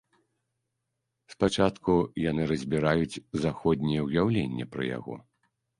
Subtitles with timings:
[1.33, 1.93] Спачатку
[2.23, 5.15] яны разбіраюць заходняе ўяўленне пра яго.